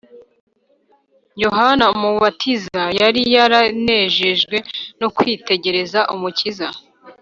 yohana 1.43 1.85
umubatiza 1.95 2.83
yari 3.01 3.21
yaranejejwe 3.35 4.57
no 4.99 5.07
kwitegereza 5.15 5.99
umukiza 6.15 6.67